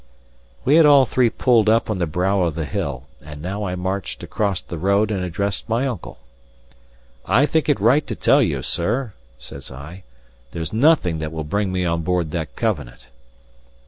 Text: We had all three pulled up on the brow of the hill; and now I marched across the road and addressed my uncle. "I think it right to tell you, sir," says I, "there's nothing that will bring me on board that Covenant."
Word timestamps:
We 0.65 0.77
had 0.77 0.87
all 0.87 1.05
three 1.05 1.29
pulled 1.29 1.69
up 1.69 1.87
on 1.87 1.99
the 1.99 2.07
brow 2.07 2.41
of 2.41 2.55
the 2.55 2.65
hill; 2.65 3.03
and 3.23 3.39
now 3.39 3.65
I 3.65 3.75
marched 3.75 4.23
across 4.23 4.59
the 4.59 4.79
road 4.79 5.11
and 5.11 5.23
addressed 5.23 5.69
my 5.69 5.85
uncle. 5.85 6.17
"I 7.27 7.45
think 7.45 7.69
it 7.69 7.79
right 7.79 8.07
to 8.07 8.15
tell 8.15 8.41
you, 8.41 8.63
sir," 8.63 9.13
says 9.37 9.69
I, 9.71 10.01
"there's 10.53 10.73
nothing 10.73 11.19
that 11.19 11.31
will 11.31 11.43
bring 11.43 11.71
me 11.71 11.85
on 11.85 12.01
board 12.01 12.31
that 12.31 12.55
Covenant." 12.55 13.09